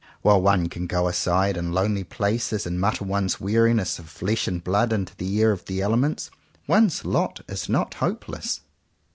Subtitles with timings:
[0.23, 4.63] While one can go aside in lonely places and mutter one's weariness of flesh and
[4.63, 6.31] blood into the ear of the elements,
[6.65, 8.61] one's lot is not hopeless.